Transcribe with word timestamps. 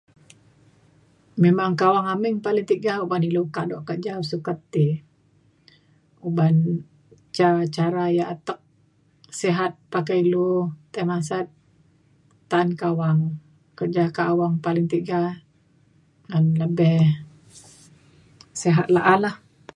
memang 1.43 1.71
kawang 1.81 2.07
amin 2.13 2.35
paling 2.45 2.67
tiga 2.71 2.93
uban 3.03 3.27
ilu 3.29 3.43
kado 3.55 3.77
kerja 3.89 4.13
sukat 4.31 4.57
ti 4.73 4.87
uban 6.27 6.55
ca 7.37 7.47
cara 7.75 8.05
yak 8.17 8.29
atek 8.35 8.59
sehat 9.41 9.71
pakai 9.93 10.17
ilu 10.25 10.49
tai 10.93 11.05
masat 11.11 11.47
ta’an 12.49 12.69
kawang 12.81 13.19
kerja 13.79 14.03
kak 14.17 14.29
awang 14.31 14.55
paling 14.65 14.87
tiga 14.93 15.21
ngan 16.29 16.45
lebih 16.63 16.99
sehat 18.61 18.87
la’a 18.95 19.15
lah 19.23 19.35